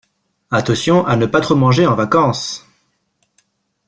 [0.49, 2.67] Attention à ne pas trop manger en vacances.